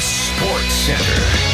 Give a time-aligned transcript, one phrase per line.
[0.00, 1.49] Sports Center.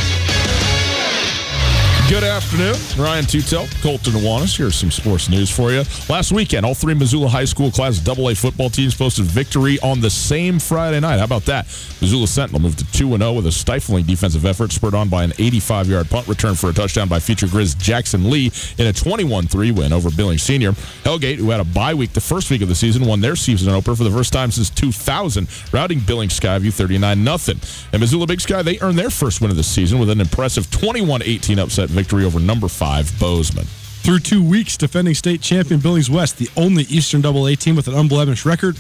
[2.16, 2.74] Good afternoon.
[2.96, 4.56] Ryan Tutel, Colter Nuanez.
[4.56, 5.82] Here's some sports news for you.
[6.08, 10.08] Last weekend, all three Missoula High School Class AA football teams posted victory on the
[10.08, 11.18] same Friday night.
[11.18, 11.66] How about that?
[12.00, 15.34] Missoula Sentinel moved to 2 0 with a stifling defensive effort, spurred on by an
[15.38, 19.46] 85 yard punt return for a touchdown by future Grizz Jackson Lee in a 21
[19.46, 20.72] 3 win over Billings Senior.
[20.72, 23.70] Hellgate, who had a bye week the first week of the season, won their season
[23.70, 27.58] opener for the first time since 2000, routing Billings Skyview 39 0.
[27.92, 30.70] And Missoula Big Sky, they earned their first win of the season with an impressive
[30.70, 33.64] 21 18 upset victory over number five Bozeman.
[33.64, 37.88] Through two weeks, defending state champion Billings West, the only Eastern Double A team with
[37.88, 38.78] an unblemished record.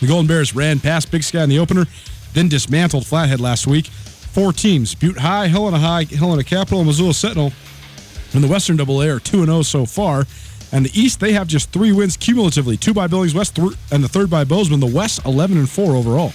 [0.00, 1.86] The Golden Bears ran past Big Sky in the opener,
[2.32, 3.86] then dismantled Flathead last week.
[3.86, 7.52] Four teams, Butte High, Helena High, Helena Capital, and Missoula Sentinel
[8.32, 10.24] in the Western Double A are 2 0 so far.
[10.72, 14.02] And the East, they have just three wins cumulatively two by Billings West thr- and
[14.02, 14.80] the third by Bozeman.
[14.80, 16.32] The West, 11 and 4 overall.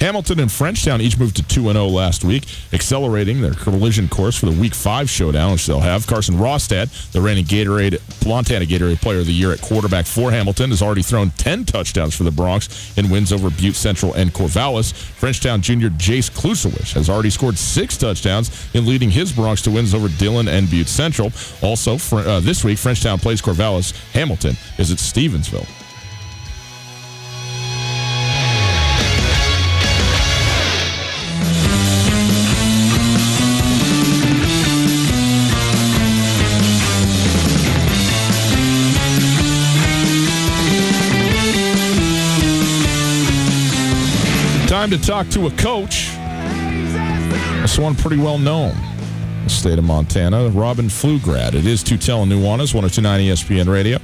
[0.00, 4.46] Hamilton and Frenchtown each moved to 2 0 last week, accelerating their collision course for
[4.46, 6.06] the Week 5 showdown, which they'll have.
[6.06, 10.70] Carson Rostad, the reigning Gatorade, Montana Gatorade Player of the Year at quarterback for Hamilton,
[10.70, 14.92] has already thrown 10 touchdowns for the Broncs in wins over Butte Central and Corvallis.
[14.92, 19.94] Frenchtown junior Jace Klusowicz has already scored six touchdowns in leading his Broncs to wins
[19.94, 21.32] over Dillon and Butte Central.
[21.62, 23.92] Also, fr- uh, this week, Frenchtown plays Corvallis.
[24.12, 25.66] Hamilton is at Stevensville.
[44.78, 46.08] Time to talk to a coach.
[47.62, 48.76] This one pretty well known.
[49.42, 51.54] The state of Montana, Robin Pflugrad.
[51.54, 53.98] It is Tutel and Nuanez, 1029 ESPN Radio.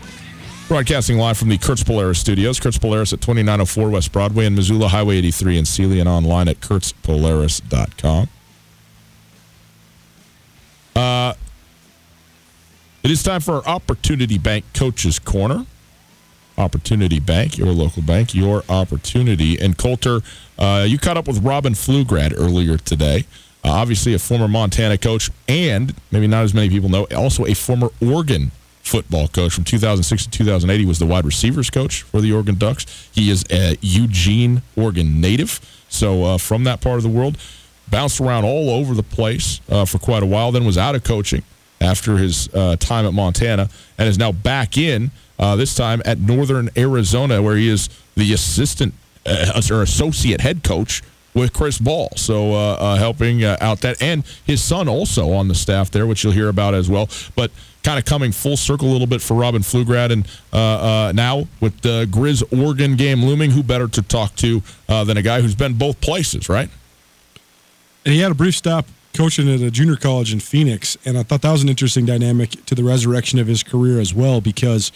[0.66, 2.58] Broadcasting live from the Kurtz Polaris studios.
[2.58, 6.58] Kurtz Polaris at 2904 West Broadway in Missoula, Highway 83 in Seeley, and online at
[6.58, 8.28] kurtzpolaris.com.
[10.96, 11.34] Uh,
[13.04, 15.66] it is time for our Opportunity Bank Coaches Corner.
[16.56, 19.58] Opportunity Bank, your local bank, your opportunity.
[19.58, 20.20] And Colter,
[20.58, 23.26] uh, you caught up with Robin Pflugrad earlier today.
[23.64, 27.54] Uh, obviously, a former Montana coach, and maybe not as many people know, also a
[27.54, 28.50] former Oregon
[28.82, 30.78] football coach from 2006 to 2008.
[30.78, 33.08] He was the wide receivers coach for the Oregon Ducks.
[33.12, 37.38] He is a Eugene, Oregon native, so uh, from that part of the world.
[37.90, 41.04] Bounced around all over the place uh, for quite a while, then was out of
[41.04, 41.42] coaching
[41.80, 43.68] after his uh, time at Montana,
[43.98, 45.10] and is now back in.
[45.38, 48.94] Uh, this time at Northern Arizona, where he is the assistant
[49.26, 51.02] uh, or associate head coach
[51.34, 52.08] with Chris Ball.
[52.16, 56.06] So uh, uh, helping uh, out that, and his son also on the staff there,
[56.06, 57.08] which you'll hear about as well.
[57.34, 57.50] But
[57.82, 61.80] kind of coming full circle a little bit for Robin Pflugrad, and uh, now with
[61.80, 65.74] the Grizz Oregon game looming, who better to talk to than a guy who's been
[65.74, 66.70] both places, right?
[68.04, 71.22] And he had a brief stop coaching at a junior college in Phoenix, and I
[71.22, 74.92] thought that was an interesting dynamic to the resurrection of his career as well because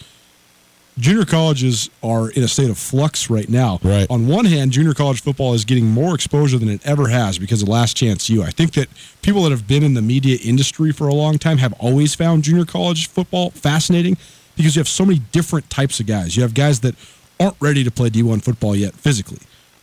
[0.99, 3.79] junior colleges are in a state of flux right now.
[3.83, 4.07] Right.
[4.11, 7.63] On one hand, junior college football is getting more exposure than it ever has because
[7.63, 8.43] of Last Chance U.
[8.43, 8.89] I think that
[9.23, 12.45] people that have been in the media industry for a long time have always found
[12.45, 14.17] junior college football fascinating
[14.57, 16.37] because you have so many different types of guys.
[16.37, 16.95] You have guys that
[17.41, 19.39] aren't ready to play D1 football yet physically,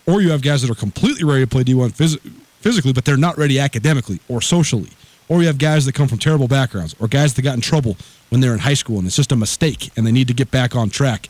[0.06, 2.20] or you have guys that are completely ready to play D1 phys-
[2.60, 4.90] physically, but they're not ready academically or socially.
[5.28, 7.98] Or you have guys that come from terrible backgrounds, or guys that got in trouble
[8.30, 10.52] when they're in high school and it's just a mistake and they need to get
[10.52, 11.30] back on track.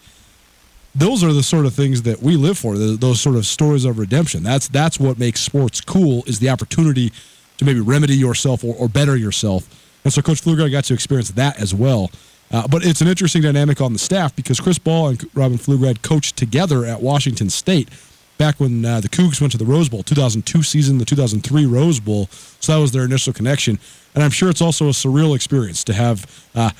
[0.93, 2.77] Those are the sort of things that we live for.
[2.77, 4.43] Those sort of stories of redemption.
[4.43, 6.23] That's that's what makes sports cool.
[6.25, 7.11] Is the opportunity
[7.57, 9.67] to maybe remedy yourself or, or better yourself.
[10.03, 12.11] And so Coach Pflugrad got to experience that as well.
[12.51, 16.01] Uh, but it's an interesting dynamic on the staff because Chris Ball and Robin Pflugrad
[16.01, 17.89] coached together at Washington State
[18.37, 21.99] back when uh, the Cougs went to the Rose Bowl, 2002 season, the 2003 Rose
[21.99, 22.27] Bowl.
[22.59, 23.79] So that was their initial connection.
[24.13, 26.71] And I'm sure it's also a surreal experience to have uh,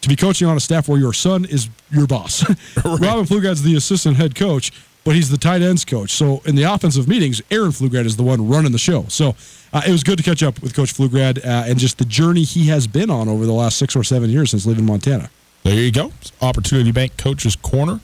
[0.00, 2.42] to be coaching on a staff where your son is your boss.
[2.84, 4.72] Robin Pflugrad's the assistant head coach,
[5.04, 6.10] but he's the tight ends coach.
[6.10, 9.04] So in the offensive meetings, Aaron Pflugrad is the one running the show.
[9.08, 9.34] So
[9.72, 12.42] uh, it was good to catch up with Coach Pflugrad uh, and just the journey
[12.42, 15.30] he has been on over the last six or seven years since leaving Montana.
[15.64, 16.12] There you go.
[16.40, 18.00] Opportunity Bank Coach's Corner.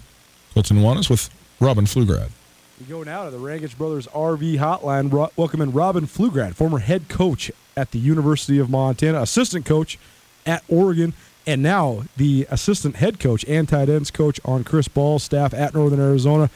[0.52, 1.28] Colter Nuanez with
[1.60, 2.31] Robin Pflugrad.
[2.78, 5.11] We go now to the Rangitsch Brothers RV Hotline.
[5.11, 9.99] Ro- welcome in Robin Pflugrad, former head coach at the University of Montana, assistant coach
[10.44, 11.14] at Oregon,
[11.46, 15.73] and now the assistant head coach and tight ends coach on Chris Ball's staff at
[15.73, 16.50] Northern Arizona.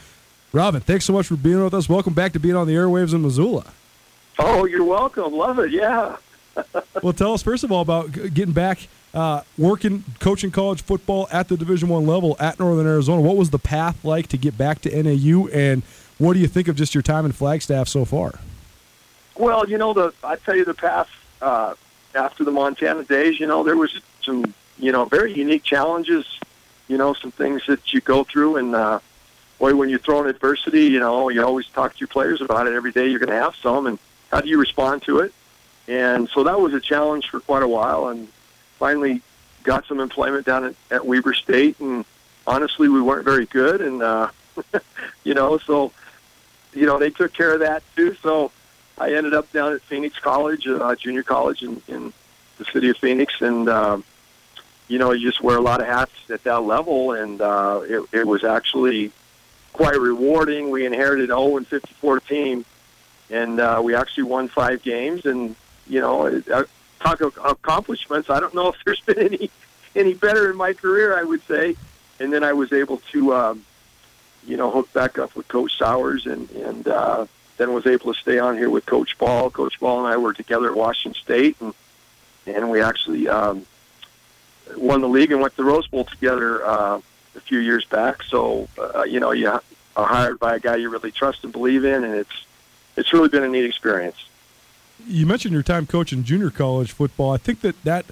[0.53, 1.89] Robin, thanks so much for being with us.
[1.89, 3.65] Welcome back to being on the airwaves in Missoula.
[4.37, 5.33] Oh, you're welcome.
[5.33, 5.71] Love it.
[5.71, 6.17] Yeah.
[7.01, 11.47] Well, tell us first of all about getting back uh, working, coaching college football at
[11.47, 13.21] the Division One level at Northern Arizona.
[13.21, 15.81] What was the path like to get back to NAU, and
[16.21, 18.35] what do you think of just your time in Flagstaff so far?
[19.35, 21.09] Well, you know, the I tell you the past
[21.41, 21.73] uh,
[22.13, 23.39] after the Montana days.
[23.39, 26.39] You know, there was some you know very unique challenges.
[26.87, 28.99] You know, some things that you go through, and uh,
[29.57, 32.73] boy, when you're throwing adversity, you know, you always talk to your players about it
[32.73, 33.07] every day.
[33.07, 33.97] You're going to have some, and
[34.29, 35.33] how do you respond to it?
[35.87, 38.27] And so that was a challenge for quite a while, and
[38.77, 39.21] finally
[39.63, 42.05] got some employment down at, at Weber State, and
[42.45, 44.29] honestly, we weren't very good, and uh,
[45.23, 45.93] you know, so
[46.73, 48.15] you know they took care of that too.
[48.15, 48.51] So
[48.97, 52.13] I ended up down at Phoenix College, uh, junior college in, in
[52.57, 54.03] the city of Phoenix, and um,
[54.87, 58.03] you know you just wear a lot of hats at that level, and uh, it,
[58.11, 59.11] it was actually
[59.73, 60.69] quite rewarding.
[60.69, 62.65] We inherited an 0 and 54 team,
[63.29, 65.55] and uh, we actually won five games, and
[65.87, 66.27] you know.
[66.27, 66.63] Uh,
[67.01, 68.29] talk of accomplishments.
[68.29, 69.51] I don't know if there's been any
[69.95, 71.17] any better in my career.
[71.17, 71.75] I would say,
[72.19, 73.65] and then I was able to, um,
[74.45, 77.25] you know, hooked back up with Coach Souers, and and uh,
[77.57, 79.49] then was able to stay on here with Coach Ball.
[79.49, 81.73] Coach Ball and I were together at Washington State, and
[82.47, 83.65] and we actually um,
[84.75, 86.99] won the league and went to the Rose Bowl together uh,
[87.35, 88.23] a few years back.
[88.23, 89.61] So uh, you know, you are
[90.07, 92.45] hired by a guy you really trust and believe in, and it's
[92.97, 94.17] it's really been a neat experience
[95.07, 97.31] you mentioned your time coaching junior college football.
[97.31, 98.05] I think that that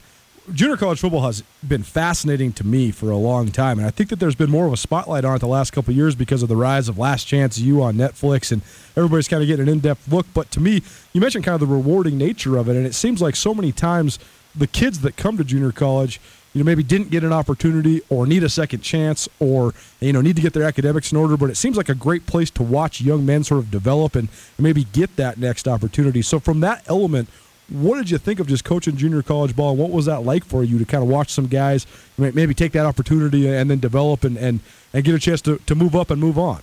[0.53, 4.09] junior college football has been fascinating to me for a long time, and I think
[4.09, 6.43] that there's been more of a spotlight on it the last couple of years because
[6.43, 8.61] of the rise of Last Chance U on Netflix, and
[8.95, 10.25] everybody's kind of getting an in-depth look.
[10.33, 10.81] But to me,
[11.13, 13.71] you mentioned kind of the rewarding nature of it, and it seems like so many
[13.71, 14.19] times
[14.55, 16.19] the kids that come to junior college
[16.53, 20.21] you know maybe didn't get an opportunity or need a second chance or you know
[20.21, 22.63] need to get their academics in order but it seems like a great place to
[22.63, 26.83] watch young men sort of develop and maybe get that next opportunity so from that
[26.87, 27.29] element
[27.69, 29.75] what did you think of just coaching junior college ball?
[29.75, 31.85] What was that like for you to kind of watch some guys
[32.17, 34.59] maybe take that opportunity and then develop and and,
[34.93, 36.61] and get a chance to, to move up and move on?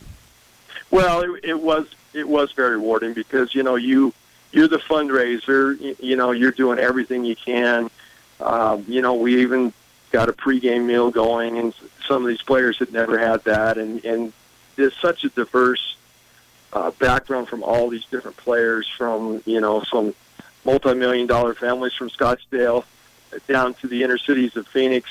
[0.90, 4.12] Well it, it was it was very rewarding because you know you
[4.52, 5.78] you're the fundraiser.
[5.80, 7.90] You, you know you're doing everything you can.
[8.40, 9.72] Um, you know, we even
[10.10, 11.74] got a pregame meal going, and
[12.06, 14.32] some of these players had never had that, and and
[14.76, 15.96] there's such a diverse
[16.72, 20.14] uh, background from all these different players, from you know some
[20.66, 22.84] multi-million dollar families from Scottsdale
[23.46, 25.08] down to the inner cities of Phoenix,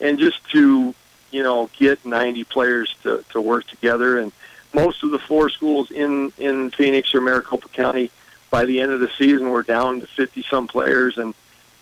[0.00, 0.94] and just to
[1.32, 4.30] you know get 90 players to to work together, and
[4.72, 8.10] most of the four schools in in Phoenix or Maricopa County
[8.50, 11.34] by the end of the season were down to 50 some players, and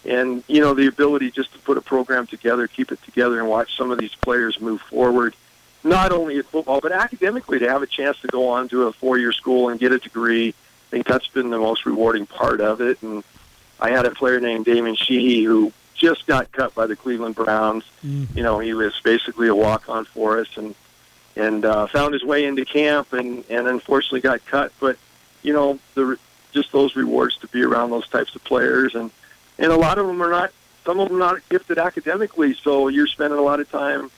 [0.07, 3.49] and you know the ability just to put a program together, keep it together, and
[3.49, 5.35] watch some of these players move forward,
[5.85, 8.93] not only at football but academically to have a chance to go on to a
[8.93, 10.55] four-year school and get a degree.
[10.87, 13.03] I think that's been the most rewarding part of it.
[13.03, 13.25] And
[13.81, 17.85] I had a player named Damon Sheehy who just got cut by the Cleveland Browns.
[18.05, 18.35] Mm.
[18.37, 20.75] You know, he was basically a walk-on for us, and
[21.35, 24.73] and uh, found his way into camp, and and unfortunately got cut.
[24.79, 24.97] But
[25.43, 26.19] you know, the
[26.53, 29.11] just those rewards to be around those types of players, and
[29.59, 30.53] and a lot of them are not.
[30.85, 34.09] Some of them not gifted academically, so you're spending a lot of time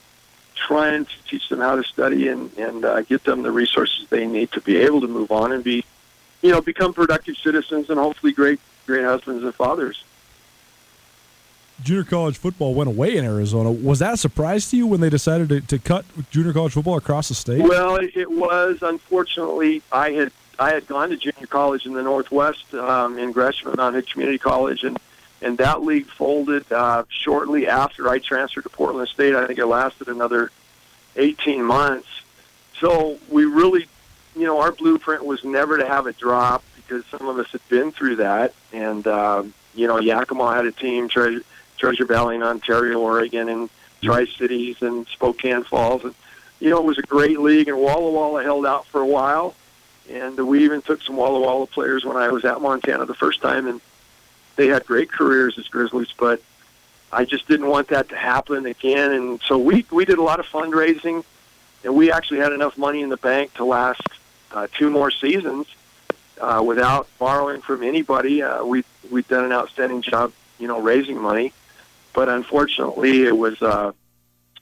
[0.53, 4.27] trying to teach them how to study and and uh, get them the resources they
[4.27, 5.83] need to be able to move on and be,
[6.41, 10.03] you know, become productive citizens and hopefully great great husbands and fathers.
[11.83, 13.71] Junior college football went away in Arizona.
[13.71, 16.97] Was that a surprise to you when they decided to, to cut junior college football
[16.97, 17.61] across the state?
[17.61, 18.79] Well, it, it was.
[18.81, 23.69] Unfortunately, I had I had gone to junior college in the Northwest um, in Gresham
[23.69, 24.99] on Mountain Community College, and
[25.41, 29.35] and that league folded uh, shortly after I transferred to Portland State.
[29.35, 30.51] I think it lasted another
[31.15, 32.07] 18 months.
[32.79, 33.87] So we really,
[34.39, 37.67] you know, our blueprint was never to have it drop because some of us had
[37.69, 41.43] been through that, and um, you know, Yakima had a team, Treasure,
[41.77, 43.69] Treasure Valley in Ontario, Oregon, and
[44.01, 46.15] Tri Cities and Spokane Falls, and
[46.59, 49.55] you know, it was a great league, and Walla Walla held out for a while.
[50.09, 53.41] And we even took some Walla Walla players when I was at Montana the first
[53.41, 53.79] time, and
[54.55, 56.11] they had great careers as Grizzlies.
[56.17, 56.41] But
[57.11, 60.39] I just didn't want that to happen again, and so we we did a lot
[60.39, 61.23] of fundraising,
[61.83, 64.01] and we actually had enough money in the bank to last
[64.51, 65.67] uh, two more seasons
[66.39, 68.41] uh, without borrowing from anybody.
[68.41, 71.53] Uh, we we've done an outstanding job, you know, raising money,
[72.13, 73.91] but unfortunately, it was uh,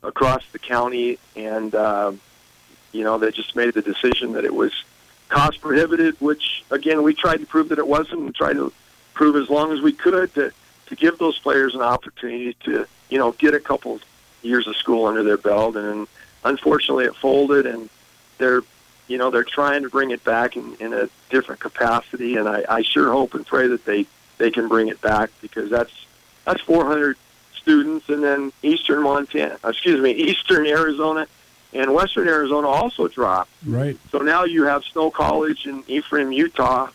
[0.03, 2.12] across the county, and uh,
[2.91, 4.72] you know, they just made the decision that it was
[5.29, 8.72] cost prohibitive, which again we tried to prove that it wasn't, We tried to
[9.13, 10.51] prove as long as we could to
[10.88, 14.00] to give those players an opportunity to you know get a couple
[14.41, 16.08] years of school under their belt, and
[16.44, 17.89] unfortunately it folded, and
[18.38, 18.62] they're
[19.08, 22.64] you know they're trying to bring it back in, in a different capacity, and I,
[22.70, 24.06] I sure hope and pray that they
[24.38, 25.94] they can bring it back because that's
[26.46, 27.18] that's 400
[27.56, 31.28] students, and then Eastern Montana, excuse me, Eastern Arizona
[31.74, 33.52] and Western Arizona also dropped.
[33.66, 33.98] Right.
[34.12, 36.90] So now you have Snow College in Ephraim, Utah,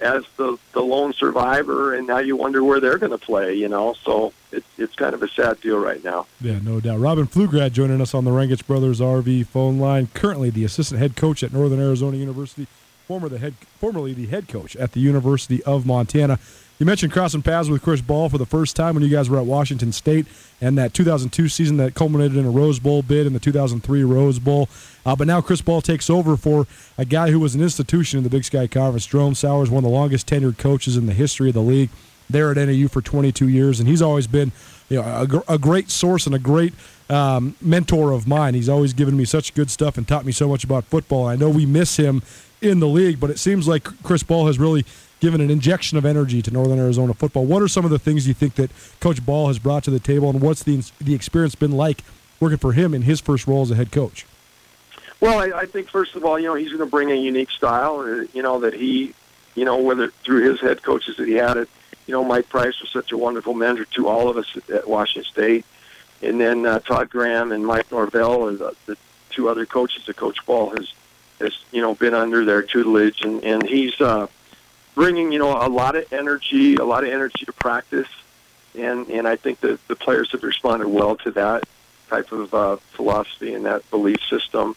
[0.00, 3.54] as the the lone survivor, and now you wonder where they're going to play.
[3.54, 6.26] You know, so it's it's kind of a sad deal right now.
[6.40, 6.98] Yeah, no doubt.
[6.98, 10.08] Robin Pflugrad joining us on the Rangitsch Brothers RV phone line.
[10.14, 12.66] Currently the assistant head coach at Northern Arizona University,
[13.06, 16.38] former the head formerly the head coach at the University of Montana.
[16.78, 19.38] You mentioned crossing paths with Chris Ball for the first time when you guys were
[19.38, 20.26] at Washington State
[20.60, 24.38] and that 2002 season that culminated in a Rose Bowl bid in the 2003 Rose
[24.38, 24.68] Bowl.
[25.06, 26.66] Uh, but now Chris Ball takes over for
[26.98, 29.06] a guy who was an institution in the Big Sky Conference.
[29.06, 31.88] Jerome Souers, one of the longest tenured coaches in the history of the league,
[32.28, 34.52] there at NAU for 22 years, and he's always been
[34.90, 36.74] you know, a, a great source and a great
[37.08, 38.52] um, mentor of mine.
[38.52, 41.26] He's always given me such good stuff and taught me so much about football.
[41.26, 42.22] I know we miss him
[42.60, 44.84] in the league, but it seems like Chris Ball has really
[45.20, 47.44] given an injection of energy to Northern Arizona football.
[47.44, 48.70] What are some of the things you think that
[49.00, 52.02] Coach Ball has brought to the table, and what's the the experience been like
[52.40, 54.26] working for him in his first role as a head coach?
[55.20, 57.50] Well, I, I think first of all, you know, he's going to bring a unique
[57.50, 58.00] style.
[58.00, 59.14] uh, You know that he,
[59.54, 61.70] you know, whether through his head coaches that he had it,
[62.06, 64.88] you know, Mike Price was such a wonderful mentor to all of us at, at
[64.88, 65.64] Washington State,
[66.22, 68.96] and then uh, Todd Graham and Mike Norvell are the, the
[69.30, 70.92] two other coaches that Coach Ball has
[71.40, 74.26] has you know been under their tutelage, and and he's uh,
[74.96, 78.08] bringing you know a lot of energy, a lot of energy to practice,
[78.76, 81.62] and and I think that the players have responded well to that
[82.08, 84.74] type of uh, philosophy and that belief system.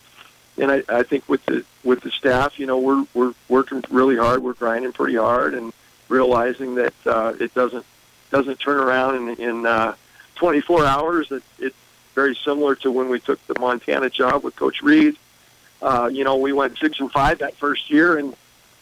[0.57, 4.17] And I, I think with the with the staff, you know, we're we're working really
[4.17, 4.43] hard.
[4.43, 5.73] We're grinding pretty hard, and
[6.09, 7.85] realizing that uh, it doesn't
[8.29, 9.95] doesn't turn around in, in uh,
[10.35, 11.31] 24 hours.
[11.31, 11.75] It, it's
[12.13, 15.15] very similar to when we took the Montana job with Coach Read.
[15.81, 18.35] Uh, you know, we went six and five that first year, and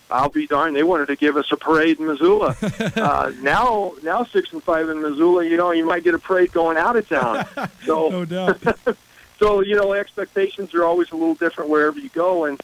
[0.09, 2.55] I'll be darned, they wanted to give us a parade in Missoula.
[2.95, 6.51] uh, now, now six and five in Missoula, you know, you might get a parade
[6.51, 7.45] going out of town.
[7.85, 8.61] So, No doubt.
[9.39, 12.61] so you know, expectations are always a little different wherever you go, and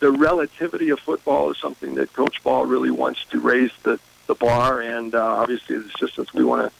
[0.00, 4.34] the relativity of football is something that Coach Ball really wants to raise the the
[4.34, 6.72] bar, and uh, obviously the assistants we want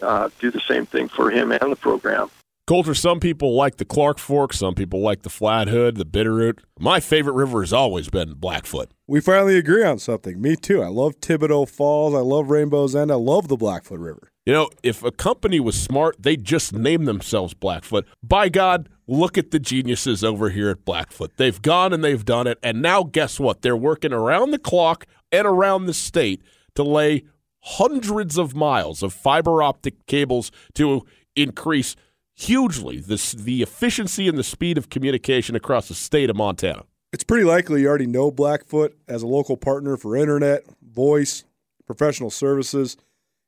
[0.00, 2.30] to uh, do the same thing for him and the program.
[2.66, 6.58] Colter, some people like the Clark Fork, some people like the Flathead, the Bitterroot.
[6.80, 8.90] My favorite river has always been Blackfoot.
[9.06, 10.42] We finally agree on something.
[10.42, 10.82] Me too.
[10.82, 12.12] I love Thibodeau Falls.
[12.12, 13.12] I love Rainbow's End.
[13.12, 14.32] I love the Blackfoot River.
[14.44, 18.04] You know, if a company was smart, they'd just name themselves Blackfoot.
[18.20, 21.36] By God, look at the geniuses over here at Blackfoot.
[21.36, 22.58] They've gone and they've done it.
[22.64, 23.62] And now, guess what?
[23.62, 26.42] They're working around the clock and around the state
[26.74, 27.26] to lay
[27.60, 31.06] hundreds of miles of fiber optic cables to
[31.36, 31.94] increase
[32.36, 36.84] hugely this, the efficiency and the speed of communication across the state of Montana.
[37.12, 41.44] It's pretty likely you already know Blackfoot as a local partner for internet, voice,
[41.86, 42.96] professional services,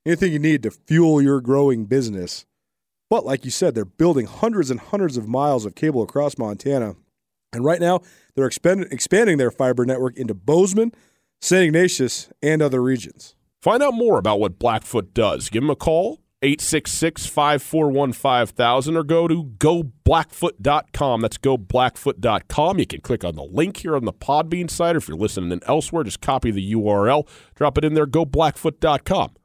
[0.05, 2.45] anything you need to fuel your growing business.
[3.09, 6.95] But like you said, they're building hundreds and hundreds of miles of cable across Montana.
[7.51, 8.01] And right now,
[8.35, 10.93] they're expand- expanding their fiber network into Bozeman,
[11.41, 11.65] St.
[11.65, 13.35] Ignatius, and other regions.
[13.61, 15.49] Find out more about what Blackfoot does.
[15.49, 21.21] Give them a call, 866 541 5000, or go to goblackfoot.com.
[21.21, 22.79] That's goblackfoot.com.
[22.79, 25.51] You can click on the link here on the Podbean site, or if you're listening
[25.51, 29.35] in elsewhere, just copy the URL, drop it in there, goblackfoot.com.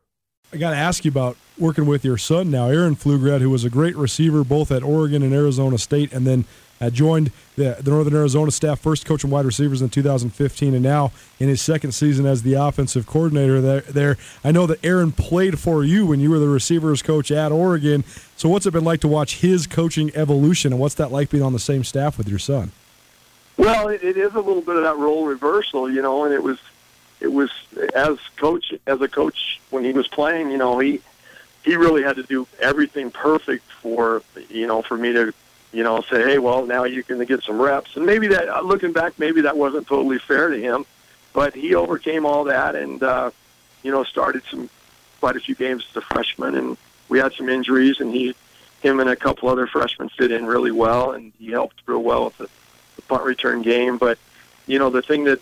[0.52, 3.64] I got to ask you about working with your son now, Aaron Pflugrad, who was
[3.64, 6.44] a great receiver both at Oregon and Arizona State, and then
[6.80, 11.12] uh, joined the, the Northern Arizona staff, first coaching wide receivers in 2015, and now
[11.38, 13.80] in his second season as the offensive coordinator there.
[13.82, 14.16] there.
[14.42, 18.04] I know that Aaron played for you when you were the receivers coach at Oregon.
[18.36, 21.42] So, what's it been like to watch his coaching evolution, and what's that like being
[21.42, 22.72] on the same staff with your son?
[23.56, 26.42] Well, it, it is a little bit of that role reversal, you know, and it
[26.42, 26.58] was,
[27.20, 27.50] it was
[27.94, 31.00] as coach as a coach when he was playing, you know, he
[31.64, 35.32] he really had to do everything perfect for you know for me to
[35.74, 37.96] you know, say, hey, well, now you can get some reps.
[37.96, 40.86] And maybe that, uh, looking back, maybe that wasn't totally fair to him,
[41.32, 43.32] but he overcame all that and, uh,
[43.82, 44.70] you know, started some
[45.18, 46.54] quite a few games as a freshman.
[46.54, 46.76] And
[47.08, 48.34] we had some injuries, and he,
[48.82, 52.26] him, and a couple other freshmen fit in really well, and he helped real well
[52.26, 52.48] with the,
[52.96, 53.98] the punt return game.
[53.98, 54.18] But
[54.66, 55.40] you know, the thing that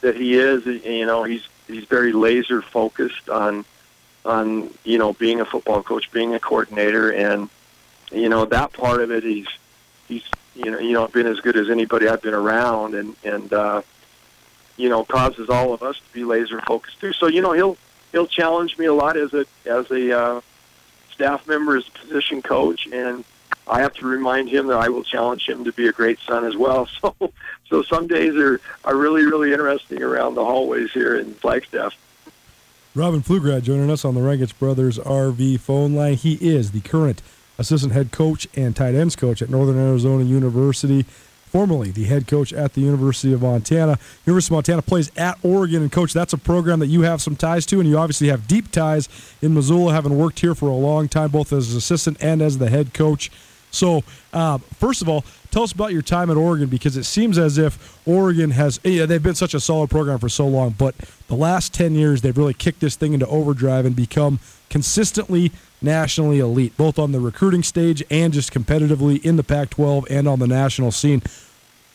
[0.00, 3.64] that he is, you know, he's he's very laser focused on
[4.24, 7.48] on you know being a football coach, being a coordinator, and
[8.12, 9.46] you know that part of it he's
[10.08, 10.22] he's
[10.54, 13.82] you know you know been as good as anybody I've been around and and uh
[14.76, 17.12] you know causes all of us to be laser focused too.
[17.12, 17.76] So you know he'll
[18.12, 20.40] he'll challenge me a lot as a as a uh
[21.12, 23.24] staff member as a position coach and
[23.68, 26.44] I have to remind him that I will challenge him to be a great son
[26.44, 26.88] as well.
[27.00, 27.32] So
[27.68, 31.94] so some days are are really really interesting around the hallways here in Flagstaff.
[32.96, 36.14] Robin Pflugrad joining us on the Rangitsch Brothers RV phone line.
[36.14, 37.22] He is the current
[37.60, 41.04] assistant head coach and tight ends coach at Northern Arizona University,
[41.50, 43.98] formerly the head coach at the University of Montana.
[44.24, 47.36] University of Montana plays at Oregon, and coach, that's a program that you have some
[47.36, 49.08] ties to, and you obviously have deep ties
[49.42, 52.70] in Missoula, having worked here for a long time, both as assistant and as the
[52.70, 53.30] head coach.
[53.72, 57.38] So, uh, first of all, tell us about your time at Oregon because it seems
[57.38, 60.96] as if Oregon has, yeah, they've been such a solid program for so long, but
[61.28, 66.38] the last 10 years, they've really kicked this thing into overdrive and become consistently nationally
[66.38, 70.38] elite, both on the recruiting stage and just competitively in the Pac 12 and on
[70.38, 71.22] the national scene.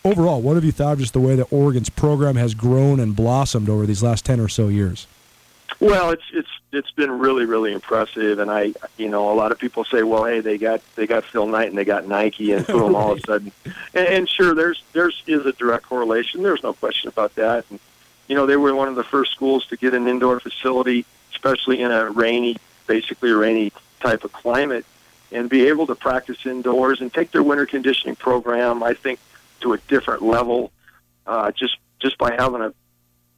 [0.04, 3.16] Overall, what have you thought of just the way that Oregon's program has grown and
[3.16, 5.08] blossomed over these last 10 or so years?
[5.80, 9.60] Well, it's it's it's been really really impressive, and I you know a lot of
[9.60, 12.66] people say, well, hey, they got they got Phil Knight and they got Nike, and
[12.66, 12.96] boom, right.
[12.96, 13.52] all of a sudden,
[13.94, 16.44] and, and sure, there's there's is a direct correlation.
[16.44, 17.66] There's no question about that.
[17.70, 17.80] And,
[18.28, 21.82] you know, they were one of the first schools to get an indoor facility, especially
[21.82, 24.86] in a rainy basically a rainy type of climate
[25.32, 29.20] and be able to practice indoors and take their winter conditioning program, I think,
[29.62, 30.72] to a different level
[31.28, 32.74] uh, just just by having a,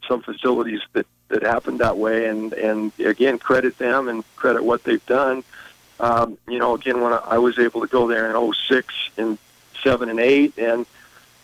[0.08, 2.28] some facilities that, that happened that way.
[2.28, 5.44] And, and again, credit them and credit what they've done.
[6.00, 9.38] Um, you know, again, when I was able to go there in 06 and
[9.84, 10.86] 7 and 8, and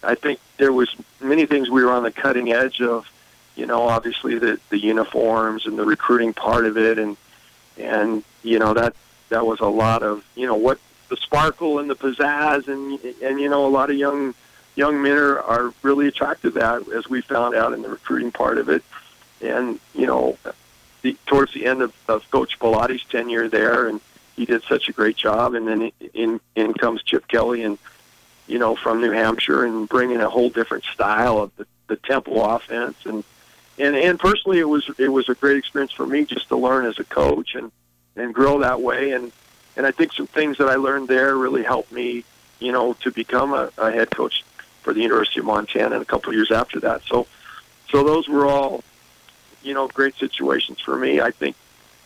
[0.03, 3.09] I think there was many things we were on the cutting edge of,
[3.55, 7.15] you know, obviously the, the uniforms and the recruiting part of it and
[7.77, 8.95] and you know that
[9.29, 13.39] that was a lot of you know what the sparkle and the pizzazz and and
[13.39, 14.33] you know a lot of young
[14.75, 18.31] young men are, are really attracted to that as we found out in the recruiting
[18.31, 18.83] part of it.
[19.41, 20.37] And you know
[21.01, 23.99] the, towards the end of, of coach Bellotti's tenure there and
[24.35, 27.77] he did such a great job and then in in comes Chip Kelly and
[28.47, 32.41] you know from New Hampshire and bringing a whole different style of the, the tempo
[32.55, 33.23] offense and
[33.77, 36.85] and and personally, it was it was a great experience for me just to learn
[36.85, 37.71] as a coach and
[38.15, 39.11] and grow that way.
[39.11, 39.31] And
[39.75, 42.23] and I think some things that I learned there really helped me,
[42.59, 44.43] you know, to become a, a head coach
[44.81, 45.95] for the University of Montana.
[45.95, 47.27] And a couple of years after that, so
[47.89, 48.83] so those were all,
[49.63, 51.19] you know, great situations for me.
[51.19, 51.55] I think,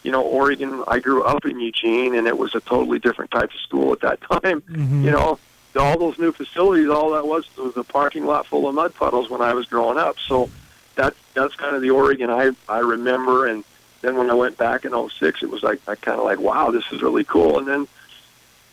[0.03, 0.83] you know, Oregon.
[0.87, 3.99] I grew up in Eugene, and it was a totally different type of school at
[4.01, 4.61] that time.
[4.61, 5.03] Mm-hmm.
[5.03, 5.39] You know,
[5.75, 9.29] all those new facilities, all that was was a parking lot full of mud puddles
[9.29, 10.17] when I was growing up.
[10.19, 10.49] So
[10.97, 13.47] that's that's kind of the Oregon I I remember.
[13.47, 13.63] And
[14.01, 16.71] then when I went back in 06, it was like I kind of like, wow,
[16.71, 17.59] this is really cool.
[17.59, 17.87] And then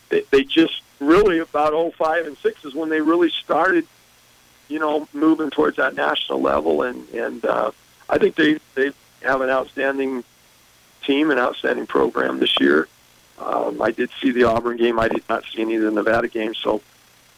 [0.08, 3.86] they, they just really about 05 and 6 is when they really started,
[4.68, 6.82] you know, moving towards that national level.
[6.82, 7.70] And and uh,
[8.08, 8.90] I think they they
[9.22, 10.24] have an outstanding
[11.04, 12.88] team, an outstanding program this year.
[13.38, 14.98] Um, I did see the Auburn game.
[14.98, 16.80] I did not see any of the Nevada games, so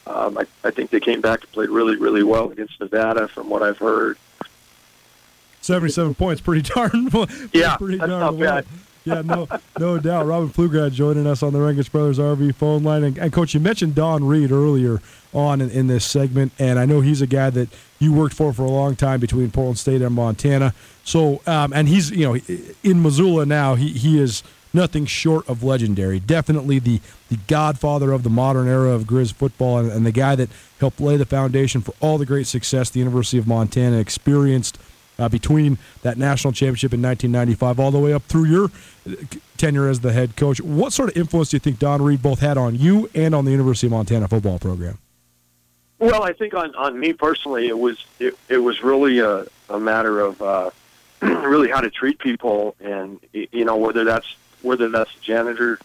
[0.07, 3.49] um, I, I think they came back and played really, really well against Nevada, from
[3.49, 4.19] what I've heard.
[5.67, 7.11] 77 points, pretty darn.
[7.53, 8.55] yeah, pretty that's darn not well.
[8.57, 8.67] bad.
[9.05, 9.49] yeah, no,
[9.79, 10.27] no doubt.
[10.27, 13.61] Robin Pflugrad joining us on the Rangitsch Brothers RV phone line, and, and coach, you
[13.61, 15.01] mentioned Don Read earlier
[15.33, 18.53] on in, in, this segment, and I know he's a guy that you worked for
[18.53, 20.73] for a long time between Portland State and Montana.
[21.05, 22.41] So, um, and he's you know
[22.83, 23.75] in Missoula now.
[23.75, 26.21] He he is nothing short of legendary.
[26.21, 30.37] Definitely the the godfather of the modern era of Grizz football, and, and the guy
[30.37, 30.49] that
[30.79, 34.79] helped lay the foundation for all the great success the University of Montana experienced
[35.19, 38.71] uh, between that national championship in 1995 all the way up through your
[39.57, 40.61] tenure as the head coach.
[40.61, 43.45] What sort of influence do you think Don Read both had on you and on
[43.45, 44.99] the University of Montana football program?
[45.99, 49.81] Well, I think on, on me personally, it was it, it was really a, a
[49.81, 50.71] matter of uh,
[51.23, 55.79] really how to treat people, and you know whether that's whether that's a janitor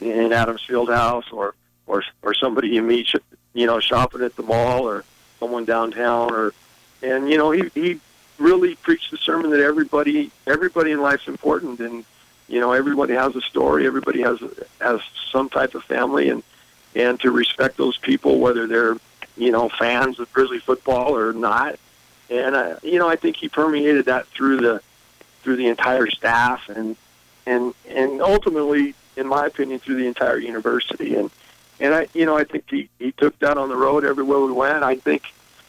[0.00, 1.54] in Adams Fieldhouse or
[1.86, 3.12] or or somebody you meet,
[3.52, 5.04] you know, shopping at the mall or
[5.38, 6.52] someone downtown, or
[7.00, 8.00] and you know he he
[8.38, 11.80] really preached the sermon that everybody everybody in life's important.
[11.80, 12.04] And
[12.48, 13.86] you know everybody has a story.
[13.86, 14.38] Everybody has
[14.80, 16.28] has some type of family.
[16.28, 16.42] And
[16.94, 18.96] and to respect those people whether they're
[19.36, 21.78] you know fans of grizzly football or not.
[22.30, 24.82] And uh, you know I think he permeated that through the
[25.42, 26.96] through the entire staff and
[27.46, 31.16] and and ultimately in my opinion through the entire university.
[31.16, 31.30] And
[31.80, 34.52] and I you know I think he he took that on the road everywhere we
[34.52, 34.82] went.
[34.82, 35.22] I think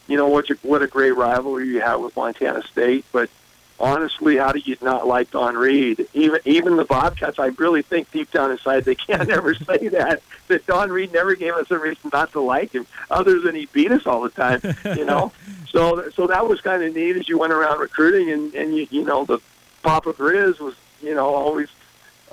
[0.06, 3.04] you know what a, what a great rivalry you have with Montana State.
[3.12, 3.30] But
[3.78, 6.06] honestly, how do you not like Don Read?
[6.14, 10.22] Even even the Bobcats, I really think deep down inside they can't ever say that
[10.48, 13.66] that Don Read never gave us a reason not to like him, other than he
[13.66, 14.60] beat us all the time.
[14.96, 15.32] You know,
[15.68, 18.86] so so that was kind of neat as you went around recruiting, and and you
[18.90, 19.38] you know the
[19.82, 21.68] Papa Grizz was you know always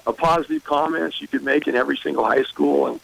[0.05, 2.99] a positive comments you could make in every single high school and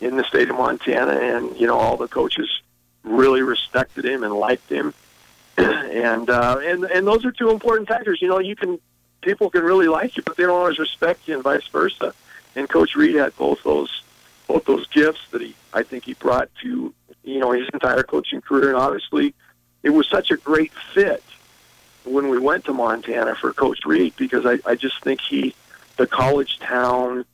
[0.00, 2.61] in the state of Montana, and you know all the coaches
[3.02, 4.94] really respected him and liked him,
[5.56, 8.20] and uh, and and those are two important factors.
[8.22, 8.78] You know, you can
[9.20, 12.14] people can really like you, but they don't always respect you, and vice versa.
[12.54, 14.02] And Coach Read had both those
[14.46, 16.92] both those gifts that he I think he brought to
[17.24, 19.34] you know his entire coaching career, and obviously
[19.82, 21.22] it was such a great fit
[22.04, 25.54] when we went to Montana for Coach Read because I, I just think he
[25.96, 27.24] the college town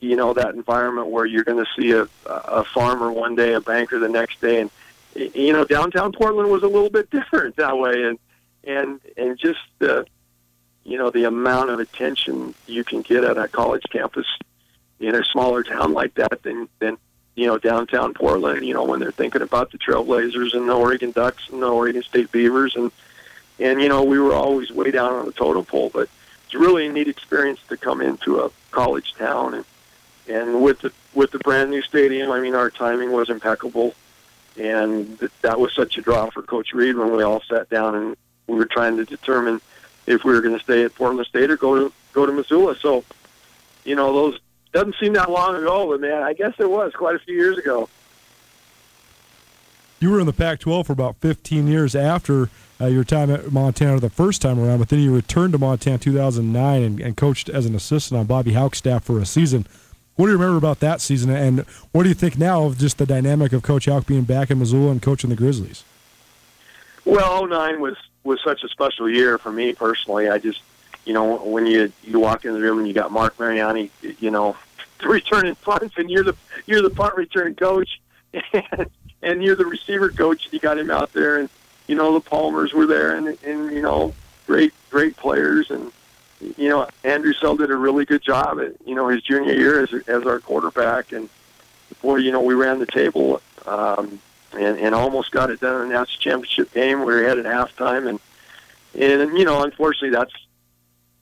[0.00, 3.60] you know that environment where you're going to see a a farmer one day, a
[3.60, 4.70] banker the next day, and
[5.14, 8.18] you know, downtown Portland was a little bit different that way, and
[8.64, 10.06] and and just the
[10.84, 14.26] you know the amount of attention you can get at a college campus
[15.00, 16.96] in a smaller town like that than than
[17.34, 18.64] you know downtown Portland.
[18.64, 22.02] You know when they're thinking about the Trailblazers and the Oregon Ducks and the Oregon
[22.02, 22.90] State Beavers, and
[23.58, 26.08] and you know we were always way down on the totem pole, but
[26.44, 29.64] it's really a neat experience to come into a college town and
[30.28, 32.30] and with the with the brand new stadium.
[32.30, 33.94] I mean our timing was impeccable
[34.58, 38.16] and that was such a draw for Coach Read when we all sat down and
[38.46, 39.60] we were trying to determine
[40.06, 42.76] if we were going to stay at Portland State or go to go to Missoula.
[42.76, 43.04] So,
[43.84, 44.38] you know, those
[44.72, 47.58] doesn't seem that long ago, but man, I guess it was quite a few years
[47.58, 47.88] ago.
[50.00, 54.00] You were in the Pac-12 for about 15 years after uh, your time at Montana
[54.00, 57.66] the first time around, but then you returned to Montana 2009 and, and coached as
[57.66, 59.64] an assistant on Bobby Hauck's staff for a season.
[60.22, 62.96] What do you remember about that season, and what do you think now of just
[62.96, 65.82] the dynamic of Coach Hauck being back in Missoula and coaching the Grizzlies?
[67.04, 70.28] Well, 09 was was such a special year for me personally.
[70.28, 70.60] I just,
[71.04, 74.30] you know, when you you walk in the room and you got Marc Mariani, you
[74.30, 74.56] know,
[75.02, 78.00] returning punts, and you're the you're the punt return coach,
[78.32, 78.86] and,
[79.22, 81.48] and you're the receiver coach, and you got him out there, and
[81.88, 84.14] you know the Palmers were there, and and you know
[84.46, 85.90] great great players, and
[86.56, 89.82] you know, Andrew Selle did a really good job at, you know, his junior year
[89.82, 91.12] as, as our quarterback.
[91.12, 91.28] And,
[92.00, 94.18] boy, you know, we ran the table um,
[94.52, 97.00] and, and almost got it done in the national championship game.
[97.00, 98.08] We were at halftime.
[98.08, 98.20] And,
[98.94, 100.34] and, you know, unfortunately, that's,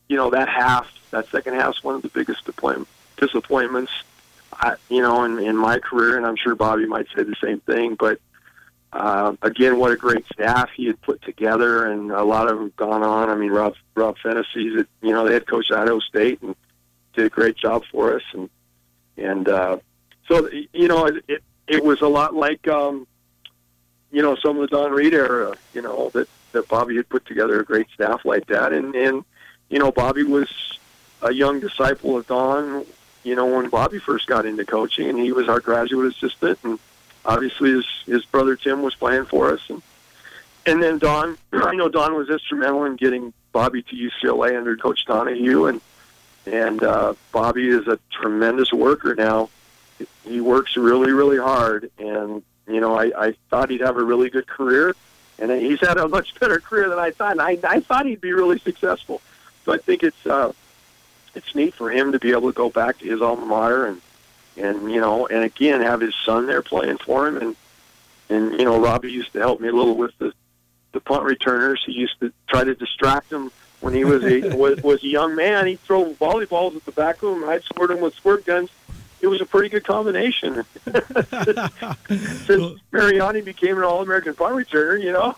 [0.09, 2.49] you know, that half, that second half one of the biggest
[3.17, 3.93] disappointments,
[4.53, 6.17] I, you know, in, in my career.
[6.17, 7.95] And I'm sure Bobby might say the same thing.
[7.95, 8.21] But,
[8.93, 12.73] uh, again, what a great staff he had put together, and a lot of them
[12.77, 13.29] gone on.
[13.31, 16.57] I mean, Rob Rob Phenicie's, you know, the head coach at Idaho State, and
[17.15, 18.23] did a great job for us.
[18.33, 18.51] And
[19.17, 19.79] and uh,
[20.27, 23.07] so, you know, it, it it was a lot like, um,
[24.11, 25.55] you know, some of the Don Read era.
[25.73, 29.25] You know, that that Bobby had put together a great staff like that, and and
[29.69, 30.79] you know, Bobby was
[31.23, 32.85] a young disciple of Don.
[33.23, 36.81] You know, when Bobby first got into coaching, and he was our graduate assistant, and
[37.25, 39.83] obviously his his brother Tim was playing for us, and
[40.67, 45.05] and then Don, I know Don was instrumental in getting Bobby to UCLA under Coach
[45.05, 45.81] Donahue, and
[46.47, 49.51] and uh, Bobby is a tremendous worker now.
[50.25, 54.31] He works really really hard, and you know I, I thought he'd have a really
[54.31, 54.95] good career,
[55.39, 57.33] and he's had a much better career than I thought.
[57.33, 59.21] And I I thought he'd be really successful.
[59.65, 60.53] So I think it's uh,
[61.35, 64.01] it's neat for him to be able to go back to his alma mater and
[64.61, 67.57] and you know and again have his son there playing for him and
[68.29, 70.33] and you know Robbie used to help me a little with the
[70.93, 71.83] the punt returners.
[71.85, 75.35] He used to try to distract him when he was a was, was a young
[75.35, 75.67] man.
[75.67, 77.49] He'd throw volleyballs at the back of him.
[77.49, 78.71] I'd squirt him with squirt guns.
[79.21, 80.65] It was a pretty good combination.
[82.47, 85.37] Since Mariani became an All-American punt returner, you know.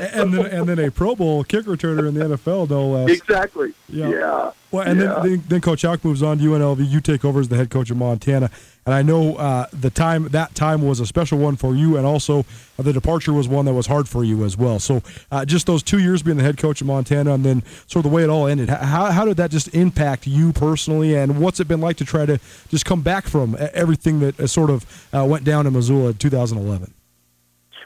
[0.00, 3.10] and then and then a Pro Bowl kick returner in the NFL, no less.
[3.10, 3.74] exactly.
[3.88, 4.08] Yeah.
[4.08, 4.50] yeah.
[4.74, 5.20] Well, and Yeah.
[5.22, 6.84] then, then Coach Hauck moves on to UNLV.
[6.90, 8.50] You take over as the head coach of Montana,
[8.84, 12.04] and I know uh, the time that time was a special one for you, and
[12.04, 12.40] also
[12.76, 14.80] uh, the departure was one that was hard for you as well.
[14.80, 18.04] So, uh, just those two years being the head coach of Montana, and then sort
[18.04, 18.68] of the way it all ended.
[18.68, 22.26] How how did that just impact you personally, and what's it been like to try
[22.26, 24.84] to just come back from e- everything that uh, sort of
[25.14, 26.92] uh, went down in Missoula in 2011?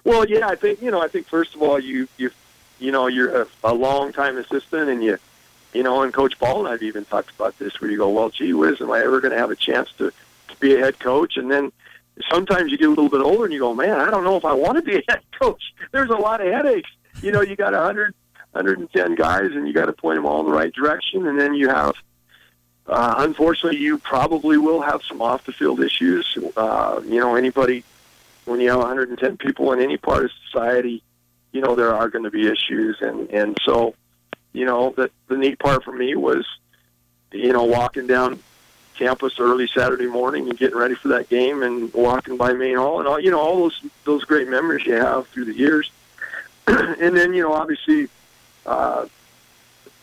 [0.04, 1.02] Well, yeah, I think you know.
[1.02, 2.30] I think first of all, you you
[2.80, 5.18] you know, you're a, a long time assistant, and you
[5.72, 8.30] you know, and Coach Ball and I've even talked about this, where you go, well,
[8.30, 10.12] gee whiz, am I ever going to have a chance to
[10.48, 11.36] to be a head coach?
[11.36, 11.72] And then
[12.30, 14.44] sometimes you get a little bit older, and you go, man, I don't know if
[14.44, 15.74] I want to be a head coach.
[15.92, 16.90] There's a lot of headaches.
[17.22, 18.14] You know, you got a hundred.
[18.52, 21.26] 110 guys, and you got to point them all in the right direction.
[21.26, 21.94] And then you have,
[22.86, 26.36] uh, unfortunately, you probably will have some off the field issues.
[26.56, 27.84] Uh, you know, anybody
[28.48, 31.02] when you have 110 people in any part of society,
[31.52, 33.94] you know there are going to be issues, and and so,
[34.52, 36.46] you know, the the neat part for me was,
[37.32, 38.42] you know, walking down
[38.96, 42.98] campus early Saturday morning and getting ready for that game, and walking by Main Hall,
[42.98, 45.90] and all you know all those those great memories you have through the years,
[46.66, 48.08] and then you know obviously.
[48.66, 49.06] Uh,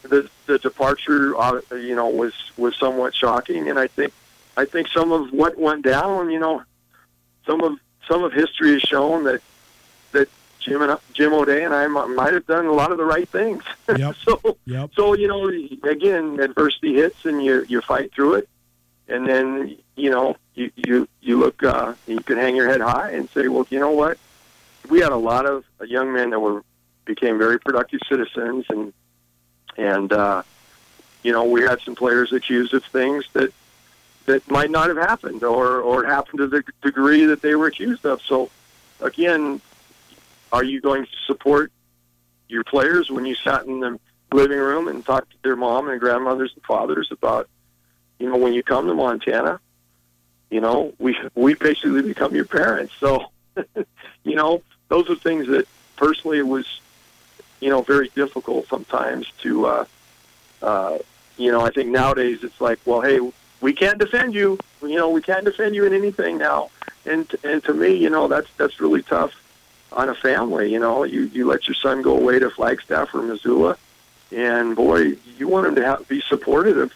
[0.10, 4.14] the the departure, uh, you know, was was somewhat shocking, and I think
[4.58, 6.64] I think some of what went down, you know,
[7.46, 7.78] some of
[8.08, 9.42] some of history has shown that
[10.12, 10.30] that
[10.66, 13.64] Jim and Jim O'Day and I might have done a lot of the right things.
[13.98, 14.16] Yep.
[14.16, 14.92] so Yep.
[14.96, 15.48] so you know,
[15.90, 18.50] again, adversity hits and you you fight through it,
[19.08, 23.12] and then you know you you you look uh, you can hang your head high
[23.12, 24.18] and say, well, you know what,
[24.90, 26.64] we had a lot of young men that were
[27.06, 28.92] became very productive citizens and
[29.78, 30.42] and uh,
[31.22, 33.54] you know we had some players accused of things that
[34.26, 38.04] that might not have happened or or happened to the degree that they were accused
[38.06, 38.20] of.
[38.24, 38.50] So
[39.00, 39.62] again,
[40.56, 41.70] are you going to support
[42.48, 44.00] your players when you sat in the
[44.32, 47.50] living room and talked to their mom and grandmothers and fathers about
[48.20, 49.60] you know when you come to Montana,
[50.50, 52.94] you know we we basically become your parents.
[53.02, 53.32] So
[54.24, 56.80] you know those are things that personally it was
[57.60, 59.86] you know very difficult sometimes to uh,
[60.62, 60.98] uh,
[61.36, 63.20] you know I think nowadays it's like well hey
[63.60, 64.58] we can't defend you.
[64.82, 66.70] You know we can't defend you in anything now.
[67.06, 69.34] And and to me you know that's that's really tough
[69.92, 73.22] on a family you know you you let your son go away to Flagstaff or
[73.22, 73.78] Missoula
[74.32, 76.94] and boy you want him to have, be supportive of,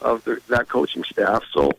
[0.00, 1.44] of the, that coaching staff.
[1.52, 1.72] So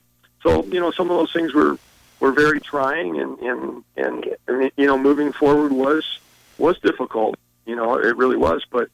[0.43, 1.78] so you know some of those things were
[2.19, 6.19] were very trying and and and mean, you know moving forward was
[6.58, 8.89] was difficult you know it really was but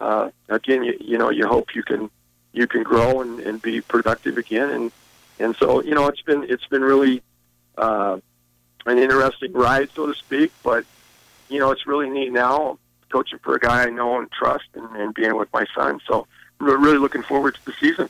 [0.00, 2.10] uh, again you, you know you hope you can
[2.52, 4.70] you can grow and, and be productive again.
[4.70, 4.92] And
[5.38, 7.22] and so you know it's been it's been really
[7.78, 8.18] uh,
[8.86, 10.84] an interesting ride so to speak but
[11.48, 12.78] you know it's really neat now
[13.10, 16.26] coaching for a guy I know and trust and, and being with my son so
[16.60, 18.08] we're really looking forward to the season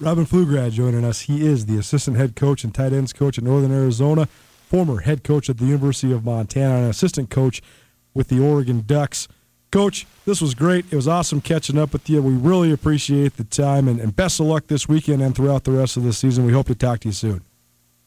[0.00, 1.20] Robin Pflugrad joining us.
[1.20, 4.28] He is the assistant head coach and tight ends coach at Northern Arizona,
[4.66, 7.60] former head coach at the University of Montana, and assistant coach
[8.14, 9.28] with the Oregon Ducks.
[9.70, 10.86] Coach, this was great.
[10.90, 12.22] It was awesome catching up with you.
[12.22, 15.72] We really appreciate the time, and, and best of luck this weekend and throughout the
[15.72, 16.46] rest of the season.
[16.46, 17.42] We hope to talk to you soon.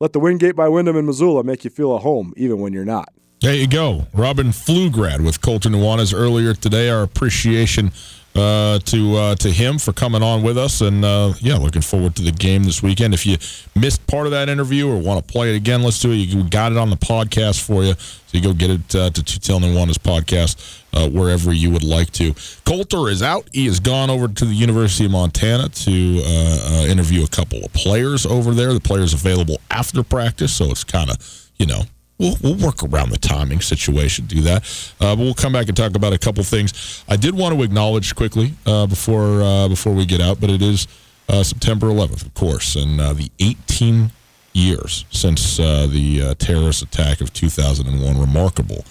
[0.00, 2.84] Let the Wingate by Wyndham in Missoula make you feel at home, even when you're
[2.84, 3.10] not.
[3.40, 4.08] There you go.
[4.12, 6.88] Robin Pflugrad with Colter Nuanez earlier today.
[6.88, 7.92] Our appreciation
[8.34, 12.16] uh, to uh, to him for coming on with us, and uh, yeah, looking forward
[12.16, 13.14] to the game this weekend.
[13.14, 13.36] If you
[13.76, 16.16] missed part of that interview or want to play it again, let's do it.
[16.16, 19.22] You got it on the podcast for you, so you go get it uh, to
[19.22, 22.34] Two Telling and One's podcast uh, wherever you would like to.
[22.64, 23.48] Colter is out.
[23.52, 27.72] He has gone over to the University of Montana to uh, interview a couple of
[27.72, 28.74] players over there.
[28.74, 31.82] The players available after practice, so it's kind of you know
[32.18, 34.62] We'll, we'll work around the timing situation, do that.
[35.00, 37.04] Uh, but we'll come back and talk about a couple things.
[37.08, 40.62] I did want to acknowledge quickly uh, before uh, before we get out, but it
[40.62, 40.86] is
[41.28, 44.12] uh, September 11th, of course, and uh, the 18
[44.52, 48.20] years since uh, the terrorist attack of 2001.
[48.20, 48.84] Remarkable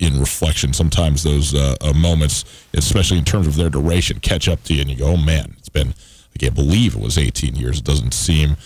[0.00, 0.72] in reflection.
[0.72, 1.54] Sometimes those
[1.94, 5.16] moments, especially in terms of their duration, catch up to you, and you go, "Oh
[5.16, 5.94] man, it's been."
[6.34, 7.78] I can't believe it was 18 years.
[7.78, 8.56] It doesn't seem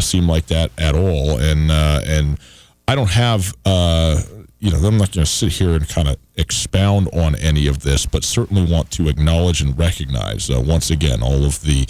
[0.00, 2.38] seem like that at all, and and
[2.86, 4.20] I don't have, uh,
[4.58, 7.82] you know, I'm not going to sit here and kind of expound on any of
[7.82, 11.86] this, but certainly want to acknowledge and recognize uh, once again all of the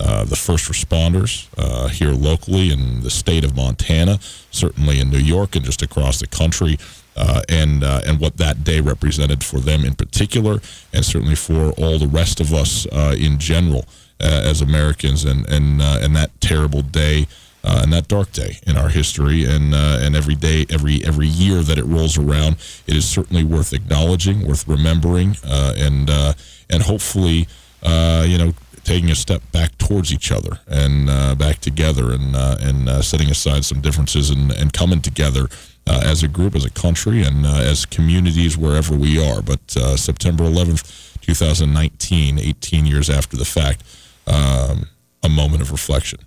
[0.00, 4.20] uh, the first responders uh, here locally in the state of Montana,
[4.52, 6.78] certainly in New York and just across the country.
[7.16, 10.60] Uh, and uh, and what that day represented for them in particular,
[10.92, 13.84] and certainly for all the rest of us uh, in general
[14.20, 17.26] uh, as Americans, and and and that terrible day
[17.64, 21.26] uh, and that dark day in our history, and uh, and every day, every every
[21.26, 26.32] year that it rolls around, it is certainly worth acknowledging, worth remembering, uh, and uh,
[26.70, 27.48] and hopefully,
[27.82, 28.52] uh, you know,
[28.84, 33.64] taking a step back towards each other and uh, back together, and and setting aside
[33.64, 35.48] some differences and and coming together.
[35.88, 39.40] as a group, as a country, and as communities wherever we are.
[39.40, 39.60] But
[39.96, 40.84] September 11th,
[41.22, 43.82] 2019, 18 years after the fact,
[44.26, 44.88] um,
[45.22, 46.18] a moment of reflection.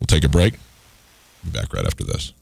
[0.00, 0.54] We'll take a break.
[1.44, 2.32] Be back right after this.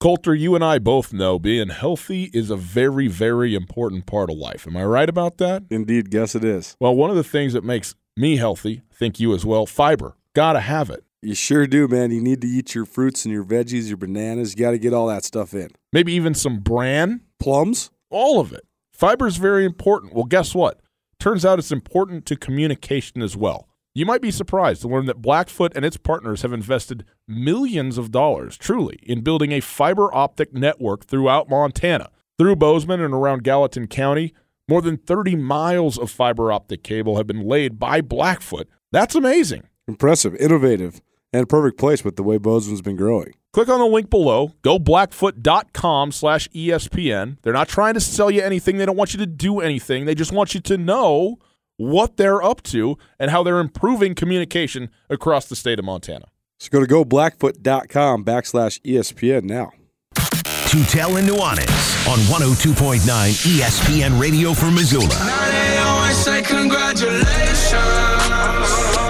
[0.00, 4.36] Colter, you and I both know being healthy is a very, very important part of
[4.36, 4.66] life.
[4.66, 5.62] Am I right about that?
[5.70, 6.76] Indeed, guess it is.
[6.78, 10.16] Well, one of the things that makes me healthy, think you as well, fiber.
[10.34, 11.04] Gotta have it.
[11.24, 12.10] You sure do, man.
[12.10, 14.52] You need to eat your fruits and your veggies, your bananas.
[14.52, 15.70] You got to get all that stuff in.
[15.90, 17.22] Maybe even some bran.
[17.40, 17.90] Plums?
[18.10, 18.66] All of it.
[18.92, 20.12] Fiber is very important.
[20.12, 20.80] Well, guess what?
[21.18, 23.68] Turns out it's important to communication as well.
[23.96, 28.10] You might be surprised to learn that Blackfoot and its partners have invested millions of
[28.10, 32.10] dollars, truly, in building a fiber optic network throughout Montana.
[32.36, 34.34] Through Bozeman and around Gallatin County,
[34.68, 38.68] more than 30 miles of fiber optic cable have been laid by Blackfoot.
[38.90, 39.68] That's amazing.
[39.86, 41.00] Impressive, innovative,
[41.32, 43.34] and perfect place with the way Bozeman's been growing.
[43.52, 44.54] Click on the link below.
[44.62, 47.36] Go blackfoot.com slash ESPN.
[47.42, 48.78] They're not trying to sell you anything.
[48.78, 50.04] They don't want you to do anything.
[50.04, 51.38] They just want you to know–
[51.76, 56.26] what they're up to and how they're improving communication across the state of Montana.
[56.58, 59.72] So go to goblackfoot.com backslash ESPN now.
[60.14, 65.06] Tutel and Nuanez on 102.9 ESPN Radio for Missoula.
[65.06, 67.24] Now they always say congratulations.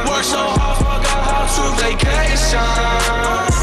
[0.06, 3.53] Work so hard, forgot how to vacation.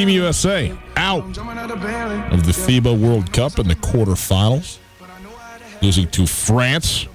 [0.00, 4.78] Team USA out of the FIBA World Cup in the quarterfinals,
[5.82, 7.06] losing to France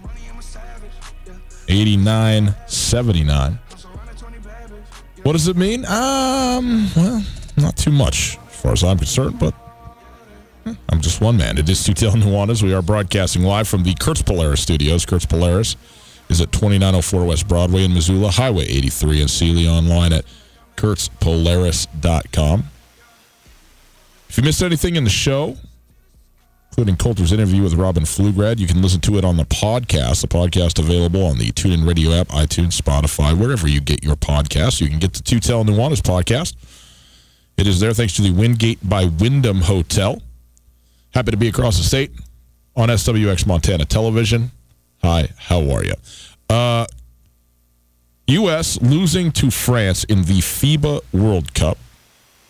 [1.67, 3.60] 89 79.
[5.24, 5.84] What does it mean?
[5.86, 7.26] Um, well,
[7.58, 9.56] not too much as far as I'm concerned, but
[10.88, 11.58] I'm just one man.
[11.58, 12.62] It is Tutel Nuanez.
[12.62, 15.08] We are broadcasting live from the Kurtz Polaris studios.
[15.08, 15.76] Kurtz Polaris
[16.30, 20.26] is at 2904 West Broadway in Missoula, Highway 83 in Seeley, online at
[20.76, 22.69] kurtzpolaris.com.
[24.29, 25.57] If you missed anything in the show,
[26.69, 30.21] including Colter's interview with Robin Pflugrad, you can listen to it on the podcast.
[30.21, 34.81] The podcast available on the TuneIn Radio app, iTunes, Spotify, wherever you get your podcasts.
[34.81, 36.55] You can get the Tutel Nuanez podcast.
[37.57, 40.21] It is there thanks to the Wingate by Wyndham Hotel.
[41.13, 42.11] Happy to be across the state
[42.75, 44.51] on SWX Montana Television.
[45.01, 45.93] Hi, how are you?
[46.49, 46.85] Uh,
[48.27, 48.81] U.S.
[48.81, 51.77] losing to France in the FIBA World Cup,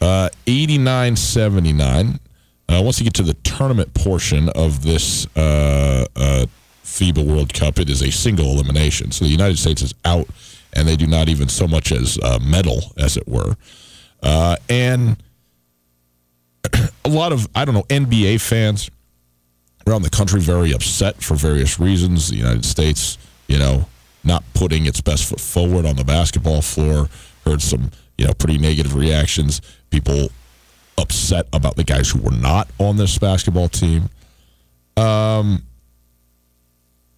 [0.05, 2.19] uh, 89 79.
[2.67, 6.45] Uh, once you get to the tournament portion of this uh, uh,
[6.83, 9.11] FIBA World Cup, it is a single elimination.
[9.11, 10.27] So the United States is out,
[10.73, 13.55] and they do not even so much as uh, medal, as it were.
[14.21, 15.17] Uh, and
[17.05, 18.89] a lot of, I don't know, NBA fans
[19.87, 22.29] around the country very upset for various reasons.
[22.29, 23.85] The United States, you know,
[24.23, 27.09] not putting its best foot forward on the basketball floor.
[27.45, 29.61] Heard some, you know, pretty negative reactions.
[29.89, 30.29] People
[30.97, 34.09] upset about the guys who were not on this basketball team.
[34.97, 35.63] Um,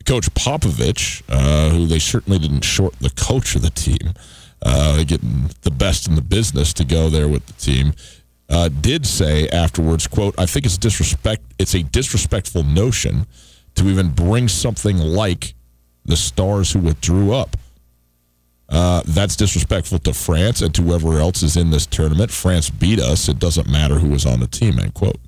[0.05, 4.13] Coach Popovich, uh, who they certainly didn't short the coach of the team,
[4.61, 7.93] uh, getting the best in the business to go there with the team,
[8.49, 11.43] uh, did say afterwards, "quote I think it's disrespect.
[11.59, 13.27] It's a disrespectful notion
[13.75, 15.53] to even bring something like
[16.05, 17.57] the stars who withdrew up."
[18.69, 22.31] Uh, that's disrespectful to France and to whoever else is in this tournament.
[22.31, 23.29] France beat us.
[23.29, 25.19] It doesn't matter who was on the team, end quote.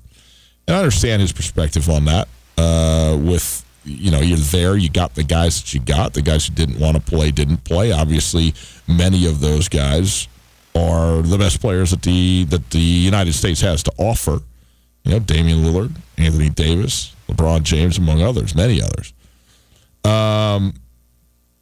[0.68, 2.28] And I understand his perspective on that.
[2.58, 6.12] Uh, with, you know, you're there, you got the guys that you got.
[6.12, 7.92] The guys who didn't want to play didn't play.
[7.92, 8.52] Obviously,
[8.86, 10.28] many of those guys
[10.74, 14.40] are the best players that the that the United States has to offer.
[15.04, 19.14] You know, Damian Lillard, Anthony Davis, LeBron James, among others, many others.
[20.04, 20.74] Um,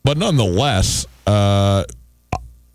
[0.03, 1.85] but nonetheless, uh,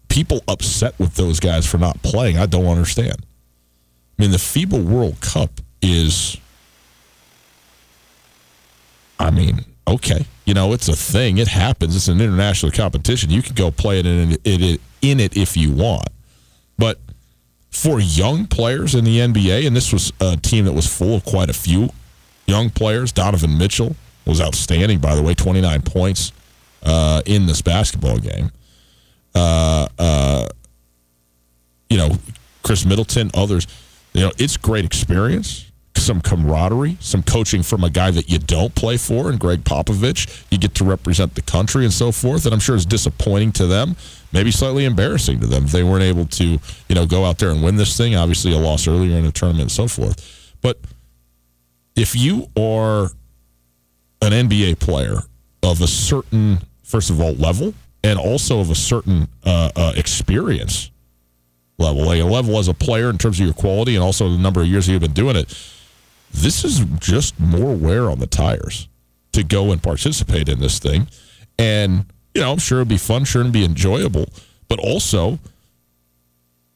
[0.10, 2.38] people upset with those guys for not playing.
[2.38, 3.18] I don't understand.
[3.18, 5.50] I mean, the FIBA World Cup
[5.82, 6.38] is,
[9.20, 11.40] I mean, okay, you know, it's a thing.
[11.40, 11.96] It happens.
[11.96, 13.32] It's an international competition.
[13.32, 16.10] You can go play it in it in it if you want,
[16.78, 17.00] but
[17.72, 21.26] for young players in the NBA, and this was a team that was full of
[21.26, 21.90] quite a few
[22.46, 23.12] young players.
[23.12, 23.96] Donovan Mitchell
[24.26, 26.32] was outstanding, by the way, 29 points
[26.84, 28.52] uh, in this basketball game.
[29.36, 30.48] Uh, uh,
[31.90, 32.18] you know,
[32.64, 33.68] Khris Middleton, others.
[34.14, 38.74] You know, it's great experience, some camaraderie, some coaching from a guy that you don't
[38.76, 40.46] play for, and Gregg Popovich.
[40.52, 42.46] You get to represent the country and so forth.
[42.46, 43.96] And I'm sure it's disappointing to them,
[44.32, 45.66] maybe slightly embarrassing to them.
[45.68, 48.16] They weren't able to, you know, go out there and win this thing.
[48.16, 50.56] Obviously, a loss earlier in the tournament and so forth.
[50.62, 50.80] But
[51.96, 53.12] if you are
[54.22, 55.18] an NBA player
[55.62, 57.74] of a certain first of all, level
[58.04, 60.92] and also of a certain uh, uh, experience
[61.78, 64.38] level, like a level as a player in terms of your quality and also the
[64.38, 65.48] number of years you've been doing it.
[66.32, 68.88] This is just more wear on the tires
[69.32, 71.08] to go and participate in this thing.
[71.58, 74.28] And, you know, I'm sure it'd be fun, sure it'd be enjoyable,
[74.68, 75.40] but also,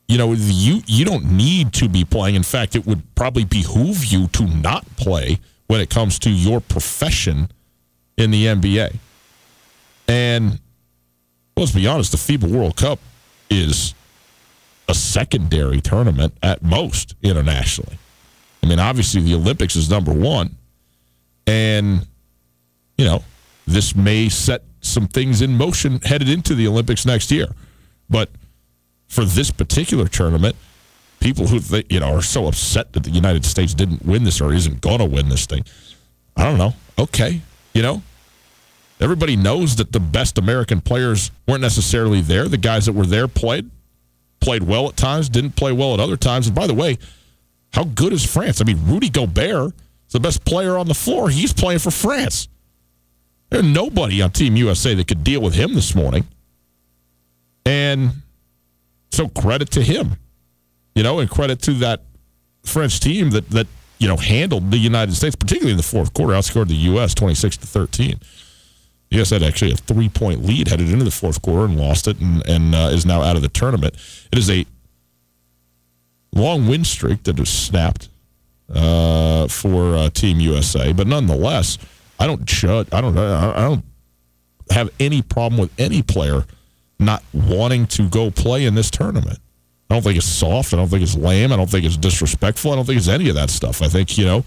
[0.08, 2.36] you know, you you don't need to be playing.
[2.36, 6.62] In fact, it would probably behoove you to not play when it comes to your
[6.62, 7.49] profession
[8.16, 8.97] in the NBA.
[10.08, 10.60] And
[11.55, 12.99] let's be honest, the FIBA World Cup
[13.49, 13.93] is
[14.88, 17.97] a secondary tournament at most internationally.
[18.64, 20.55] I mean, obviously, the Olympics is number one.
[21.45, 22.05] And,
[22.97, 23.24] you know,
[23.66, 27.47] this may set some things in motion headed into the Olympics next year.
[28.10, 28.30] But
[29.08, 30.55] for this particular tournament,
[31.20, 34.53] people who you know are so upset that the United States didn't win this or
[34.53, 35.64] isn't going to win this thing,
[36.36, 36.74] I don't know.
[36.99, 37.41] Okay,
[37.74, 38.01] you know,
[39.00, 42.48] Everybody knows that the best American players weren't necessarily there.
[42.48, 43.70] The guys that were there played,
[44.39, 46.48] played well at times, didn't play well at other times.
[46.48, 46.98] And by the way,
[47.74, 48.60] how good is France?
[48.60, 49.74] I mean, Rudy Gobert
[50.08, 51.30] is the best player on the floor.
[51.30, 52.48] He's playing for France.
[53.50, 56.26] There's nobody on Team USA that could deal with him this morning.
[57.66, 58.12] And
[59.12, 60.18] so credit to him,
[60.95, 62.02] you know, and credit to that
[62.64, 63.68] French team that, that
[64.00, 67.14] you know, handled the United States, particularly in the fourth quarter, outscored the U.S.
[67.14, 68.20] 26 to 13
[69.10, 72.20] yes, had actually a three point lead headed into the fourth quarter and lost it
[72.20, 73.95] and, and uh, is now out of the tournament.
[74.32, 74.66] It is a
[76.34, 78.10] long win streak that has snapped
[78.74, 81.78] uh, for uh, Team USA, but nonetheless,
[82.20, 82.88] I don't judge.
[82.91, 83.18] I don't.
[83.18, 83.86] I don't
[84.72, 86.45] have any problem with any player
[86.99, 89.39] not wanting to go play in this tournament.
[89.89, 90.74] I don't think it's soft.
[90.74, 91.53] I don't think it's lame.
[91.53, 92.72] I don't think it's disrespectful.
[92.72, 93.82] I don't think it's any of that stuff.
[93.82, 94.43] I think you know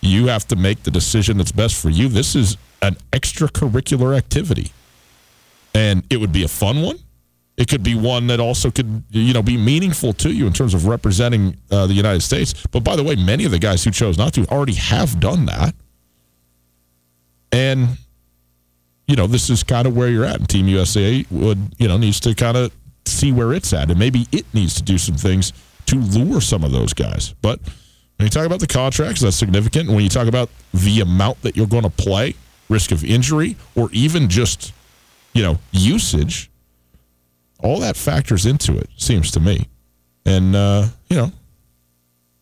[0.00, 2.08] you have to make the decision that's best for you.
[2.08, 4.70] This is an extracurricular activity.
[5.74, 6.98] And it would be a fun one.
[7.56, 10.74] It could be one that also could, you know, be meaningful to you in terms
[10.74, 12.52] of representing uh, the United States.
[12.70, 15.46] But by the way, many of the guys who chose not to already have done
[15.46, 15.74] that.
[17.52, 17.96] And,
[19.06, 20.40] you know, this is kind of where you're at.
[20.40, 22.72] And Team USA would, you know, needs to kind of
[23.06, 23.88] see where it's at.
[23.88, 25.52] And maybe it needs to do some things
[25.86, 27.34] to lure some of those guys.
[27.40, 27.60] But
[28.16, 29.88] when you talk about the contracts, that's significant.
[29.88, 32.34] When you talk about the amount that you're going to play,
[32.68, 34.72] risk of injury, or even just,
[35.32, 36.50] you know, usage,
[37.60, 39.68] all that factors into it, seems to me.
[40.26, 41.32] And, uh, you know,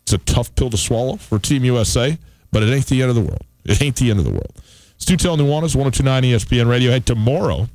[0.02, 2.18] it's a tough pill to swallow for Team USA,
[2.50, 3.44] but it ain't the end of the world.
[3.64, 4.52] It ain't the end of the world.
[4.96, 6.90] It's Tutel Nuanez, 1029 ESPN Radio.
[6.90, 7.68] Hey, tomorrow,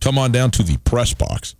[0.00, 1.54] come on down to the press box.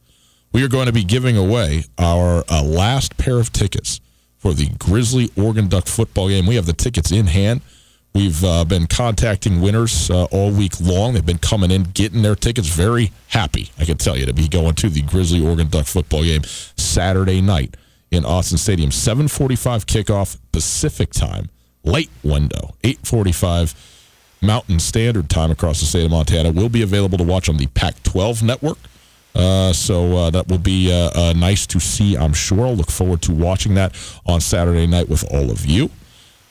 [0.52, 4.00] We are going to be giving away our uh, last pair of tickets
[4.38, 6.46] for the Grizzly Oregon Duck football game.
[6.46, 7.60] We have the tickets in hand.
[8.16, 11.12] We've uh, been contacting winners uh, all week long.
[11.12, 12.66] They've been coming in, getting their tickets.
[12.66, 16.22] Very happy, I can tell you, to be going to the Grizzly Oregon Duck football
[16.22, 16.42] game
[16.78, 17.76] Saturday night
[18.10, 18.88] in Autzen Stadium.
[18.88, 21.50] 7:45 kickoff Pacific time,
[21.84, 22.74] late window.
[22.82, 23.74] 8:45
[24.40, 27.66] Mountain Standard Time across the state of Montana will be available to watch on the
[27.66, 28.78] Pac-12 network.
[29.34, 32.66] Uh, so uh, that will be uh, uh, nice to see, I'm sure.
[32.66, 33.94] I'll look forward to watching that
[34.24, 35.90] on Saturday night with all of you.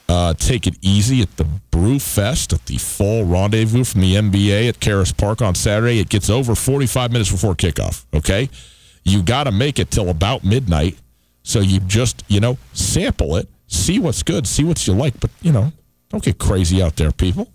[0.08, 4.70] Uh, take it easy at the Brew Fest at the Fall Rendezvous from the NBA
[4.70, 6.00] at Caras Park on Saturday.
[6.00, 8.50] It gets over 45 minutes before kickoff, okay?
[9.04, 10.98] You got to make it till about midnight.
[11.44, 15.32] So you just, you know, sample it, see what's good, see what you like, but,
[15.42, 15.72] you know,
[16.10, 17.50] don't get crazy out there, people.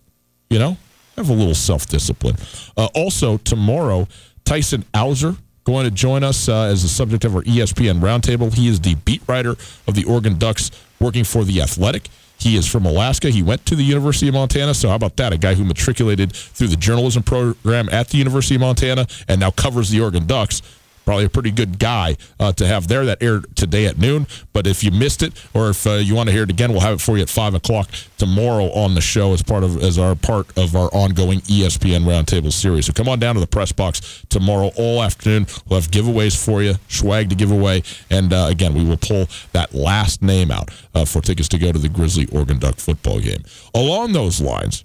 [0.49, 0.77] You know,
[1.17, 2.37] have a little self discipline.
[2.77, 4.09] Uh, also, tomorrow,
[4.45, 8.53] Tyson Alger going to join us uh, as the subject of our ESPN roundtable.
[8.53, 12.09] He is the beat writer of the Oregon Ducks working for The Athletic.
[12.41, 13.31] He is from Alaska.
[13.31, 14.75] He went to the University of Montana.
[14.75, 15.33] So, how about that?
[15.33, 19.51] A guy who matriculated through the journalism program at the University of Montana and now
[19.51, 20.63] covers the Oregon Ducks
[21.05, 23.05] probably a pretty good guy uh, to have there.
[23.05, 24.27] That aired today at noon.
[24.53, 26.81] But if you missed it, or if uh, you want to hear it again, we'll
[26.81, 27.89] have it for you at five o'clock
[28.19, 32.53] tomorrow on the show as part of as our part of our ongoing ESPN Roundtable
[32.53, 32.87] series.
[32.87, 35.47] So come on down to the press box tomorrow all afternoon.
[35.69, 39.27] We'll have giveaways for you, swag to give away, and uh, again we will pull
[39.53, 43.21] that last name out uh, for tickets to go to the Grizzly Oregon Duck football
[43.21, 43.43] game.
[43.75, 44.85] Along those lines.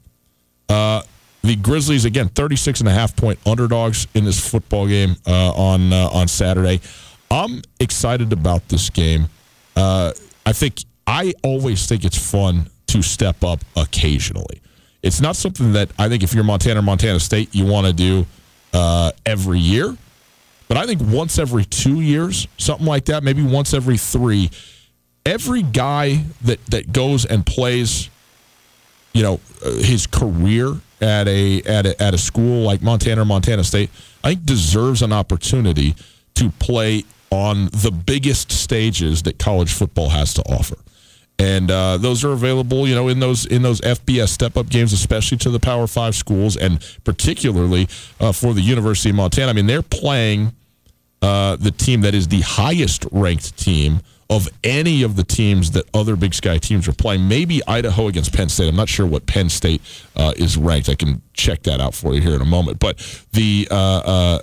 [0.68, 1.02] Uh,
[1.46, 5.94] the Grizzlies again, 36 and a half point underdogs in this football game uh, on
[5.94, 6.82] uh, on Saturday.
[7.30, 9.28] I'm excited about this game.
[9.76, 10.14] Uh,
[10.46, 14.62] I think I always think it's fun to step up occasionally.
[15.04, 17.94] It's not something that I think if you're Montana or Montana State, you want to
[17.94, 18.26] do
[18.74, 19.96] uh, every year.
[20.68, 24.50] But I think once every two years, something like that, maybe once every three,
[25.24, 28.10] every guy that, that goes and plays,
[29.14, 33.26] you know, uh, his career at a at a, at a school like Montana or
[33.26, 33.90] Montana State,
[34.24, 35.96] I think deserves an opportunity
[36.36, 40.78] to play on the biggest stages that college football has to offer.
[41.38, 44.94] And uh, those are available, you know, in those in those FBS step up games,
[44.94, 47.90] especially to the Power Five schools, and particularly
[48.22, 49.50] uh, for the University of Montana.
[49.50, 50.54] I mean, they're playing
[51.22, 55.86] uh, the team that is the highest ranked team of any of the teams that
[55.94, 57.28] other Big Sky teams are playing.
[57.28, 58.68] Maybe Idaho against Penn State.
[58.68, 59.82] I'm not sure what Penn State
[60.16, 60.90] uh, is ranked.
[60.90, 62.80] I can check that out for you here in a moment.
[62.80, 62.98] But
[63.34, 64.40] the uh, uh,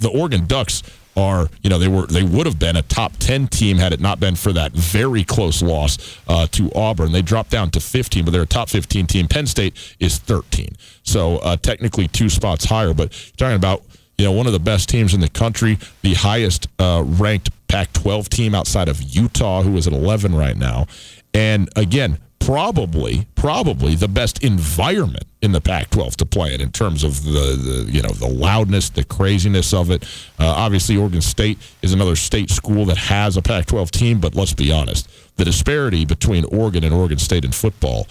[0.00, 0.82] the Oregon Ducks
[1.18, 4.00] are you know they were they would have been a top 10 team had it
[4.00, 8.24] not been for that very close loss uh, to auburn they dropped down to 15
[8.24, 10.68] but they're a top 15 team penn state is 13
[11.02, 13.82] so uh, technically two spots higher but talking about
[14.16, 17.92] you know one of the best teams in the country the highest uh, ranked Pac
[17.92, 20.86] 12 team outside of Utah, who is at 11 right now.
[21.34, 26.72] And again, probably, probably the best environment in the Pac 12 to play in in
[26.72, 30.04] terms of the, the, you know, the loudness, the craziness of it.
[30.38, 34.34] Uh, obviously, Oregon State is another state school that has a Pac 12 team, but
[34.34, 38.06] let's be honest, the disparity between Oregon and Oregon State in football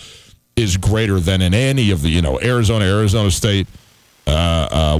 [0.55, 3.67] is greater than in any of the, you know, Arizona, Arizona State,
[4.27, 4.29] uh,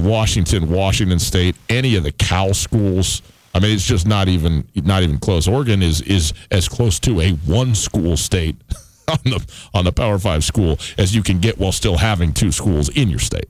[0.02, 3.22] Washington, Washington State, any of the Cal schools.
[3.54, 5.48] I mean, it's just not even not even close.
[5.48, 8.56] Oregon is is as close to a one school state
[9.08, 12.52] on the on the Power Five school as you can get while still having two
[12.52, 13.48] schools in your state.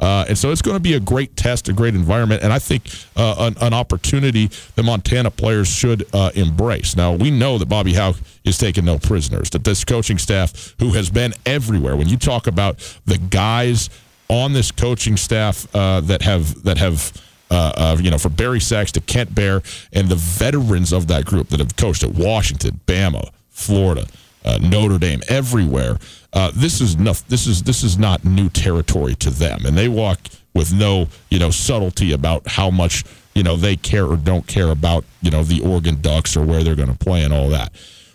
[0.00, 2.58] Uh, and so it's going to be a great test, a great environment, and I
[2.58, 2.84] think
[3.16, 6.96] uh, an, an, opportunity the Montana players should uh, embrace.
[6.96, 10.92] Now, we know that Bobby Hauck is taking no prisoners, that this coaching staff, who
[10.92, 13.90] has been everywhere, when you talk about the guys
[14.30, 17.12] on this coaching staff uh, that have that have
[17.50, 21.48] uh, you know from Barry Sacks to Kent Baer and the veterans of that group
[21.48, 24.06] that have coached at Washington, Bama, Florida,
[24.44, 25.98] uh, Notre Dame, everywhere.
[26.32, 27.26] Uh, this is enough.
[27.28, 30.20] This is this is not new territory to them, and they walk
[30.54, 34.70] with no you know subtlety about how much you know they care or don't care
[34.70, 37.72] about you know the Oregon Ducks or where they're going to play and all that.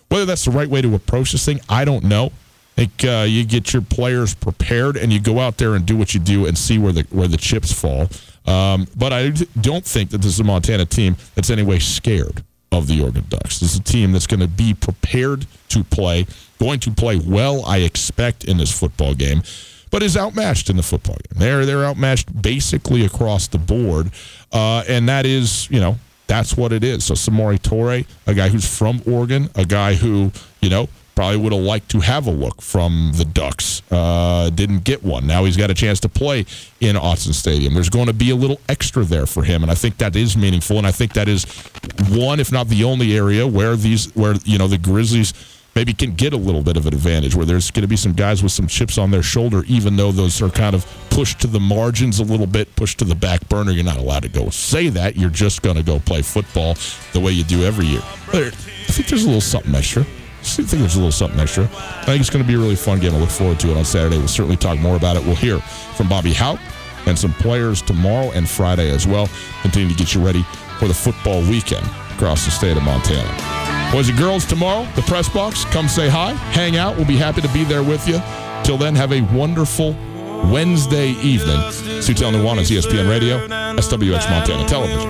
[0.10, 2.32] Whether that's the right way to approach this thing, I don't know.
[2.78, 5.96] I think uh, you get your players prepared and you go out there and do
[5.96, 8.10] what you do and see where the where the chips fall.
[8.48, 9.30] Um, but I
[9.60, 13.60] don't think that this is a Montana team that's anyway scared of the Oregon Ducks.
[13.60, 16.28] This is a team that's going to be prepared to play,
[16.60, 19.42] going to play well, I expect, in this football game,
[19.92, 21.40] but is outmatched in the football game.
[21.40, 24.12] They're they're outmatched basically across the board,
[24.52, 27.06] uh, and that is you know that's what it is.
[27.06, 30.32] So Samori Toure, a guy who's from Oregon, a guy who
[30.62, 33.82] you know Probably would have liked to have a look from the Ducks.
[33.90, 35.26] Uh, didn't get one.
[35.26, 36.46] Now he's got a chance to play
[36.82, 37.74] in Autzen Stadium.
[37.74, 40.36] There's going to be a little extra there for him, and I think that is
[40.36, 40.78] meaningful.
[40.78, 41.46] And I think that is
[42.10, 45.34] one, if not the only area where these, where you know the Grizzlies
[45.76, 48.14] maybe can get a little bit of an advantage where there's going to be some
[48.14, 51.48] guys with some chips on their shoulder, even though those are kind of pushed to
[51.48, 53.72] the margins a little bit, pushed to the back burner.
[53.72, 55.18] You're not allowed to go say that.
[55.18, 56.76] You're just going to go play football
[57.14, 58.02] the way you do every year.
[58.34, 60.06] I think there's a little something extra.
[60.46, 61.64] I think there's a little something extra.
[61.64, 63.14] I think it's going to be a really fun game.
[63.16, 64.18] I look forward to it on Saturday.
[64.18, 65.26] We'll certainly talk more about it.
[65.26, 66.60] We'll hear from Bobby Hauck
[67.08, 69.28] and some players tomorrow and Friday as well.
[69.64, 70.44] Continue to get you ready
[70.80, 73.92] for the football weekend across the state of Montana.
[73.92, 76.96] Boys and girls, tomorrow, the press box, come say hi, hang out.
[76.96, 78.22] We'll be happy to be there with you.
[78.64, 79.96] Till then, have a wonderful
[80.52, 81.58] Wednesday evening.
[82.02, 85.10] Sutel Nuanez, ESPN Radio, SWX Montana Television.